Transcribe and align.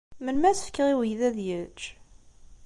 Melmi 0.23 0.45
ara 0.49 0.55
as-fkeɣ 0.57 0.87
i 0.91 0.95
uydi 0.97 1.23
ad 1.29 1.37
yečč? 1.47 1.81